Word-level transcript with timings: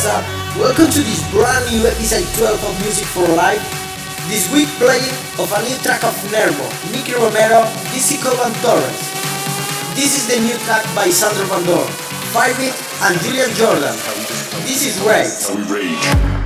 What's 0.00 0.16
up? 0.16 0.24
Welcome 0.56 0.90
to 0.96 1.02
this 1.04 1.20
brand 1.30 1.60
new 1.68 1.84
episode 1.84 2.24
12 2.40 2.64
of 2.64 2.80
Music 2.80 3.04
for 3.04 3.28
Life. 3.36 3.60
This 4.32 4.50
week 4.50 4.68
playing 4.80 5.12
of 5.36 5.52
a 5.52 5.60
new 5.60 5.76
track 5.84 6.02
of 6.04 6.16
Nervo, 6.32 6.64
Nicky 6.90 7.12
Romero, 7.12 7.68
Disico 7.92 8.32
Van 8.40 8.48
Torres. 8.64 8.96
This 9.92 10.16
is 10.16 10.24
the 10.26 10.40
new 10.40 10.56
track 10.64 10.88
by 10.96 11.10
Sander 11.10 11.44
van 11.52 11.66
Doorn, 11.66 11.84
Firebeatz 12.32 12.80
and 13.04 13.20
Julian 13.20 13.52
Jordan. 13.52 13.92
This 14.64 14.88
is 14.88 14.96
rage. 15.04 16.39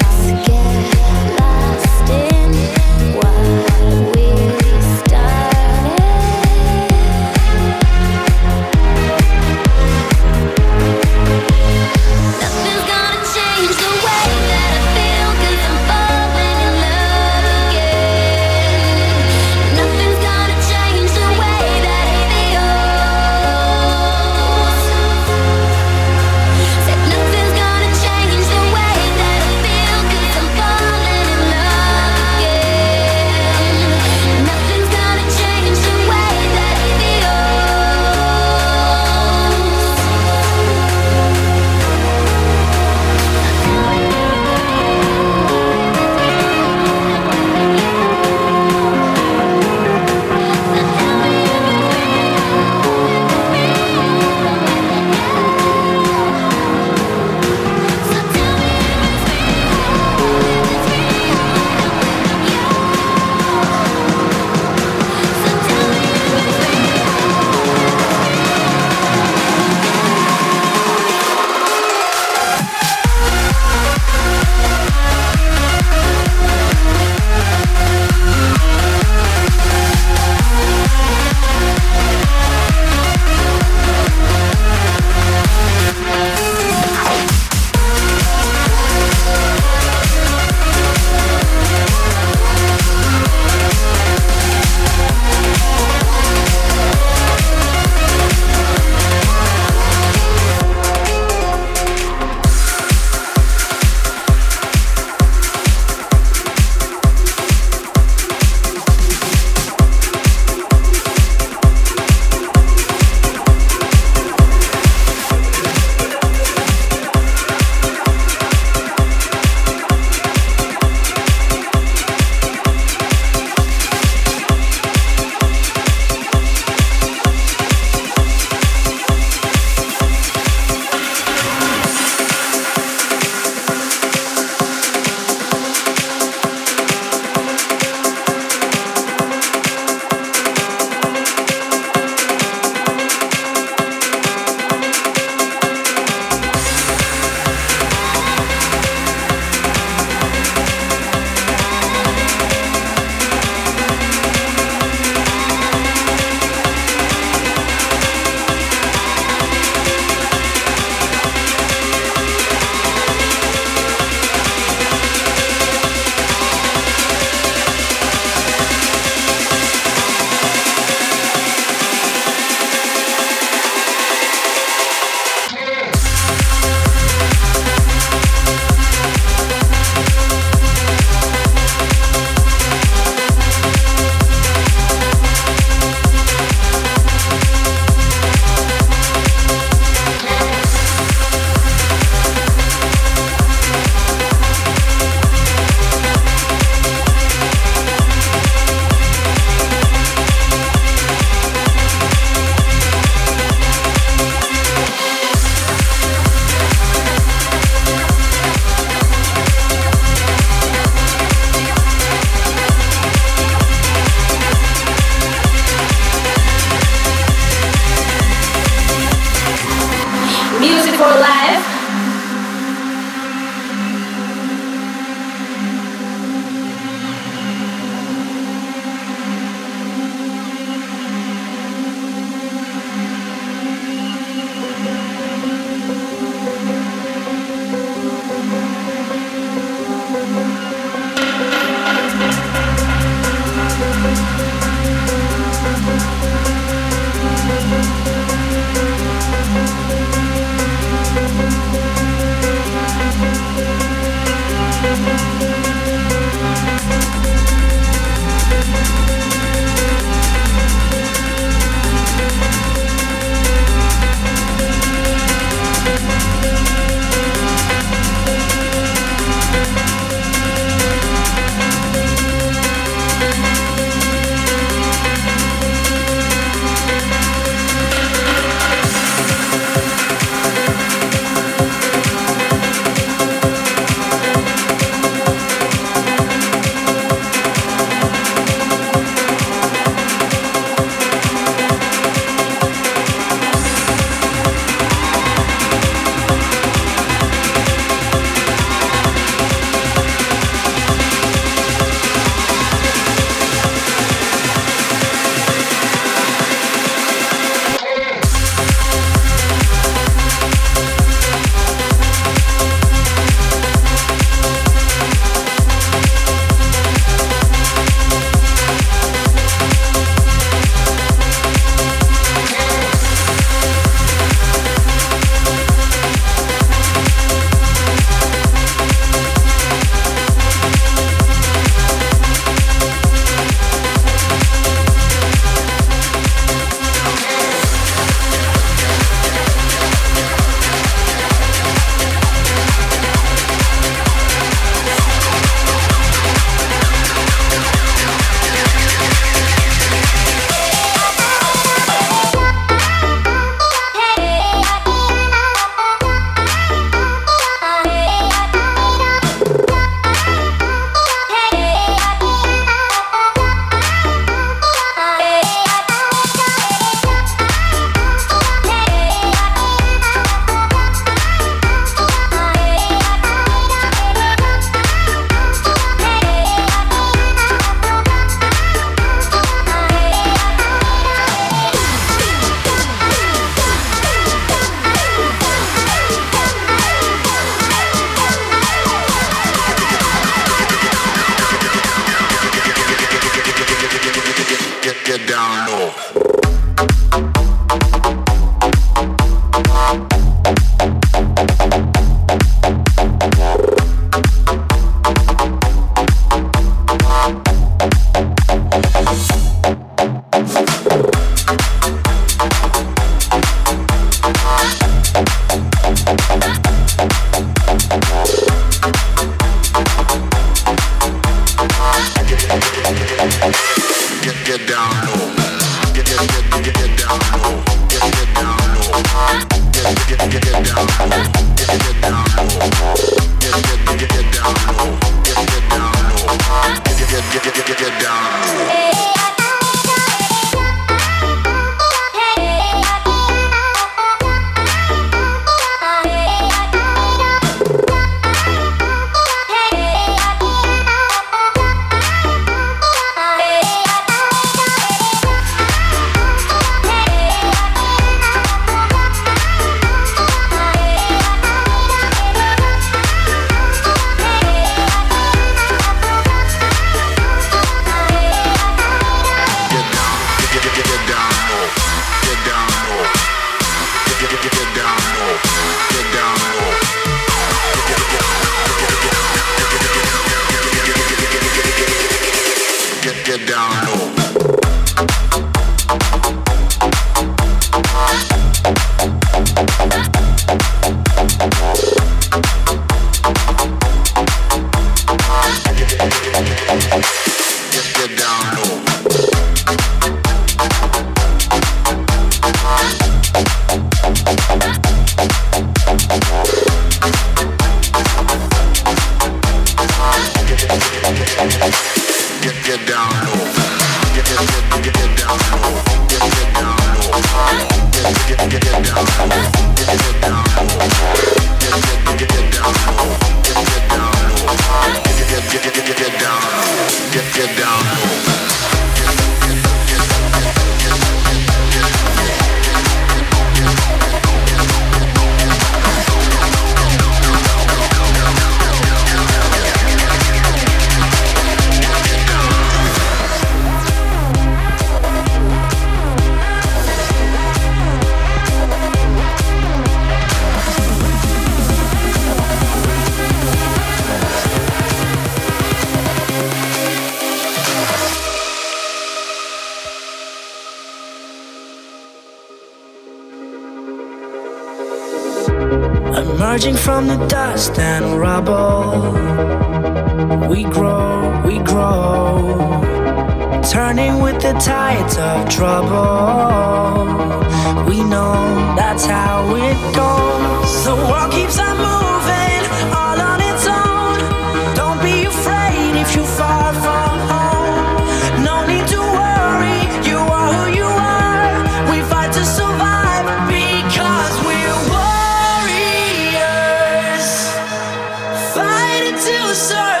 Fighting 599.51 599.97
to 599.97 600.00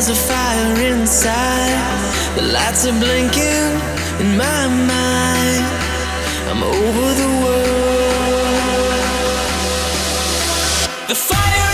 There's 0.00 0.10
a 0.10 0.14
fire 0.14 0.80
inside. 0.92 2.36
The 2.36 2.42
lights 2.42 2.86
are 2.86 2.92
blinking 3.00 3.80
in 4.20 4.36
my 4.38 4.68
mind. 4.68 5.66
I'm 6.48 6.62
over 6.62 7.14
the 7.20 7.28
world. 7.42 8.78
The 11.08 11.16
fire. 11.16 11.67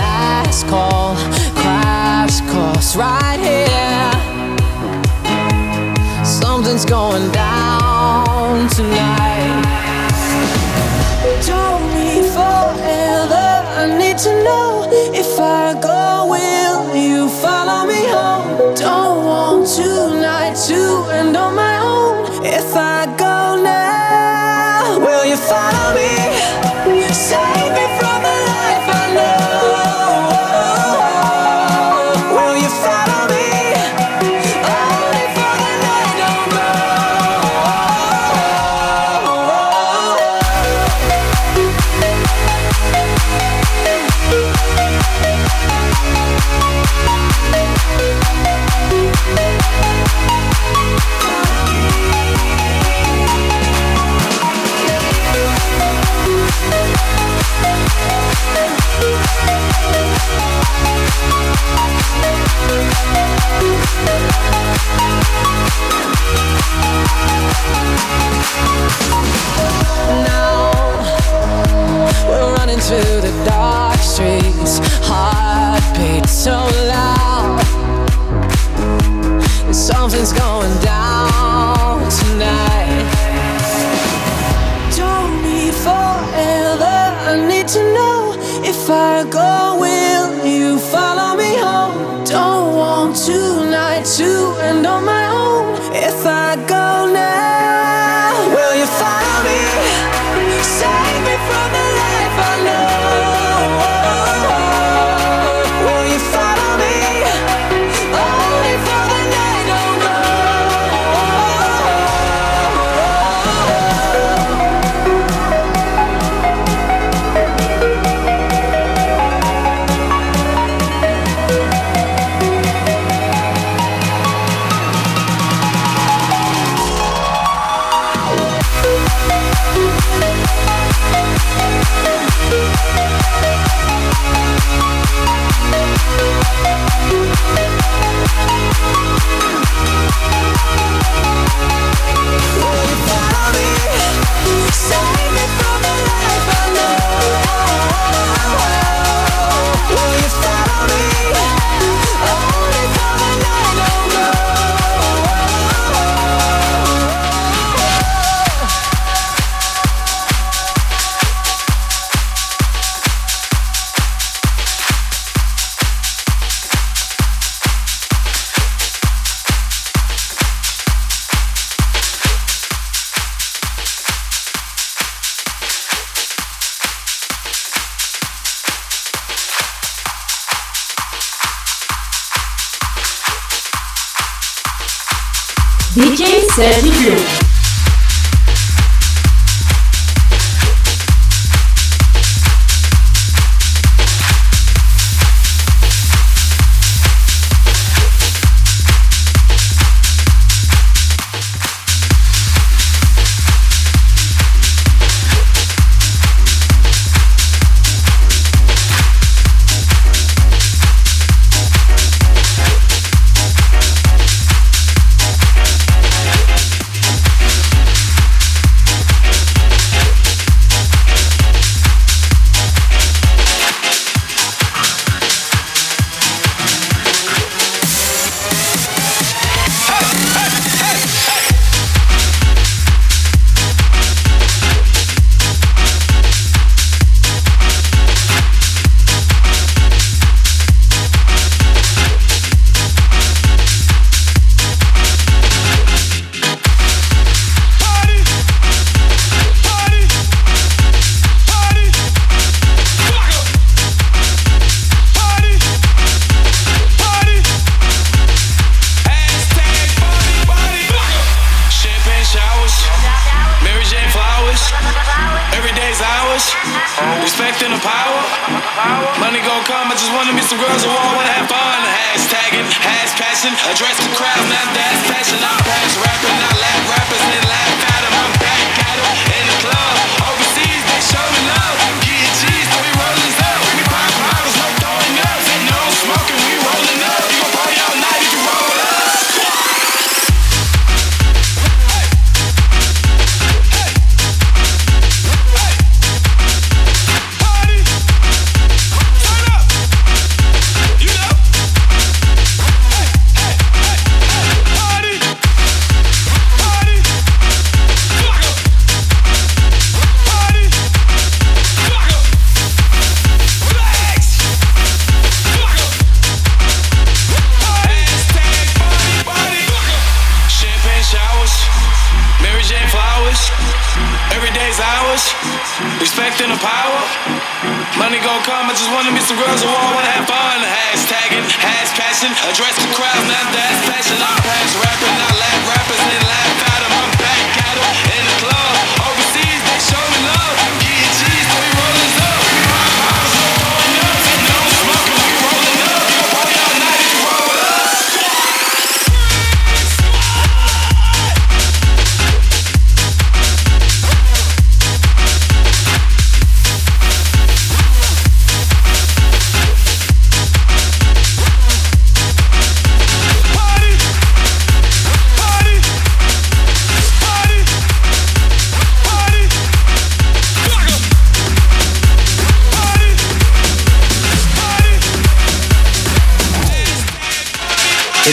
Sergi 186.60 186.90
Blue. 186.90 187.49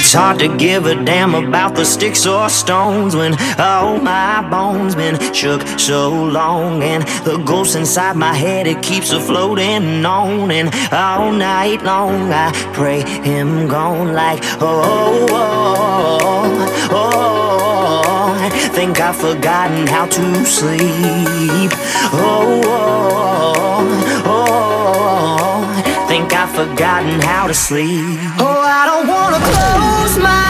It's 0.08 0.14
hard 0.14 0.40
to 0.40 0.48
give 0.56 0.86
a 0.86 0.96
damn 0.96 1.36
about 1.36 1.76
the 1.76 1.84
sticks 1.84 2.26
or 2.26 2.48
stones 2.48 3.14
when 3.14 3.36
all 3.60 4.00
my 4.00 4.42
bones 4.50 4.96
been 4.96 5.20
shook 5.34 5.62
so 5.78 6.10
long. 6.10 6.82
And 6.82 7.04
the 7.26 7.36
ghost 7.46 7.76
inside 7.76 8.16
my 8.16 8.34
head 8.34 8.68
it 8.68 8.82
keeps 8.82 9.12
a 9.12 9.20
floating 9.20 10.06
on. 10.06 10.50
And 10.50 10.74
all 10.94 11.34
night 11.34 11.84
long 11.84 12.32
I 12.32 12.54
pray 12.72 13.02
him 13.02 13.68
gone 13.68 14.14
like 14.14 14.40
oh 14.62 15.28
oh 15.30 15.68
oh, 16.90 16.90
oh. 16.94 18.50
Think 18.72 19.02
I've 19.02 19.18
forgotten 19.18 19.88
how 19.88 20.06
to 20.06 20.46
sleep. 20.46 21.72
Oh 22.14 22.62
oh 22.64 23.54
oh 23.58 24.17
forgotten 26.58 27.22
how 27.22 27.46
to 27.46 27.54
sleep. 27.54 28.18
Oh, 28.42 28.62
I 28.66 28.90
don't 28.90 29.06
wanna 29.06 29.38
close 29.38 30.18
my 30.18 30.50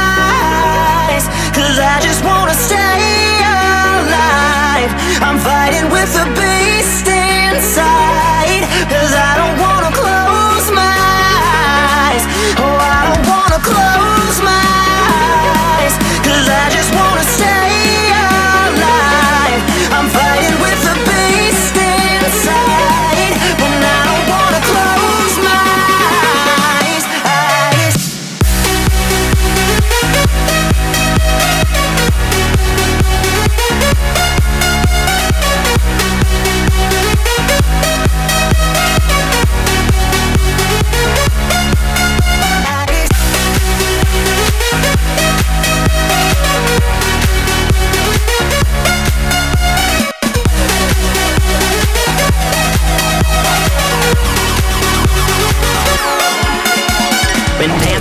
eyes, 1.11 1.27
cause 1.51 1.77
I 1.93 1.99
just 1.99 2.23
wanna 2.23 2.55
stay 2.55 3.43
alive. 3.43 4.91
I'm 5.19 5.37
fighting 5.37 5.91
with 5.91 6.07
the 6.15 6.23
beast 6.39 7.07
inside, 7.11 8.63
cause 8.87 9.11
I 9.11 9.31
don't 9.35 9.59
wanna 9.59 9.76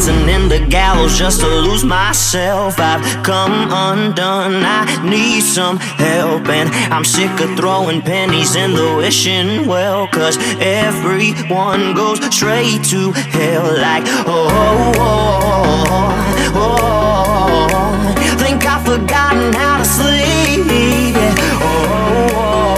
dancing 0.07 0.28
in 0.28 0.48
the 0.48 0.59
gallows 0.68 1.18
just 1.18 1.40
to 1.40 1.46
lose 1.48 1.84
myself. 1.84 2.78
I've 2.78 3.02
come 3.24 3.68
undone. 3.70 4.62
I 4.64 4.84
need 5.04 5.42
some 5.42 5.78
help, 5.78 6.48
and 6.48 6.70
I'm 6.92 7.04
sick 7.04 7.40
of 7.40 7.57
throwing 7.57 8.02
pennies 8.02 8.54
in 8.57 8.72
the 8.74 8.94
wishing 8.96 9.66
well. 9.66 10.07
Cause 10.09 10.38
everyone 10.61 11.94
goes 11.94 12.24
straight 12.34 12.84
to 12.84 13.12
hell, 13.12 13.64
like, 13.78 14.04
oh, 14.26 14.48
oh, 14.96 15.72
oh, 16.54 16.62
oh. 18.14 18.14
Think 18.38 18.64
I've 18.66 18.84
forgotten 18.84 19.52
how 19.52 19.78
to 19.78 19.84
sleep. 19.84 21.16
Oh, 21.61 21.86
oh, 22.36 22.70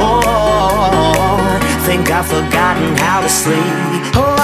oh, 0.00 0.20
oh. 0.80 1.86
Think 1.86 2.10
I've 2.10 2.26
forgotten 2.26 2.96
how 2.96 3.20
to 3.20 3.28
sleep. 3.28 4.16
Oh, 4.16 4.35